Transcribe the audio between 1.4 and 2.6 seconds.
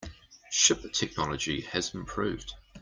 has improved.